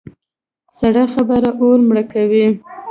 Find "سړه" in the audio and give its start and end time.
0.77-1.03